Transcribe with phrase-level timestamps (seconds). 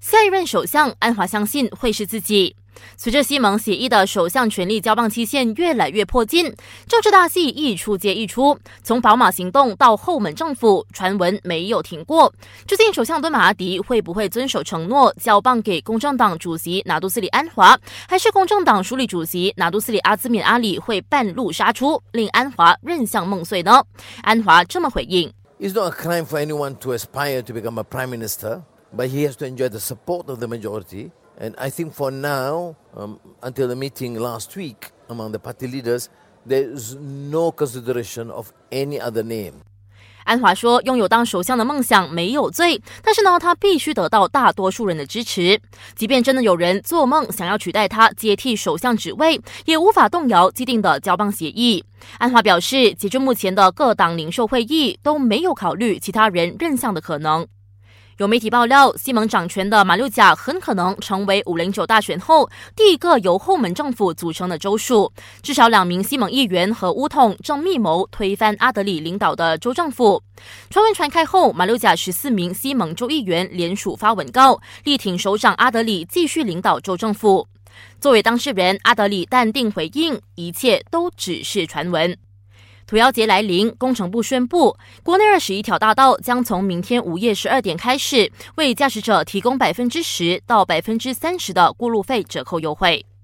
[0.00, 2.54] 下一任首相安华相信会是自己。
[2.96, 6.54] 随着西蒙协议的首相权力交棒期限越来越迫近，
[6.86, 8.56] 政治大戏一出接一出。
[8.84, 12.32] 从宝马行动到后门政府，传闻没有停过。
[12.68, 17.76] 究竟首相敦马阿迪会不会遵守承诺，交棒给公正党主席拿督斯里安华，
[18.08, 23.82] 还是公正党署理主席拿督斯里阿兹敏阿里会半路杀出，令安华任相梦碎呢？
[24.22, 28.62] 安华这么回应：“It's not a crime for anyone to aspire to become a prime minister.”
[28.94, 31.10] But he has to enjoy the support of the majority.
[31.40, 36.08] And I think for now, um, until the meeting last week among the party leaders,
[36.44, 39.54] there is no consideration of any other name.
[40.24, 45.58] 安华说：“拥有当首相的梦想没有罪，但是呢，他必须得到大多数人的支持。
[45.96, 51.82] 即便真的有人做梦想要取代他接替首相职位，也无法动摇既定的交棒协议。”
[52.18, 57.46] 安华表示，截至目前的各党领袖会议都没有考虑其他人任相的可能。
[58.18, 65.12] 有媒体爆料，西蒙掌权的马六甲很可能成为五零九大选后第一个由后门政府组成的州属。
[65.40, 70.20] 至少两名西蒙议员和乌统正密谋推翻阿德里领导的州政府。
[70.68, 77.46] 传闻传开后，马六甲十四名西蒙州议员联署发文告，力挺首长阿德里继续领导州政府。
[78.00, 82.18] 作为当事人，阿德里淡定回应，一切都只是传闻。
[82.88, 93.04] 土妖节来临，工程部宣布，国内二十一条大道将从明天午夜十二点开始，为驾驶者提供百分之十到百分之三十的过路费折扣优惠。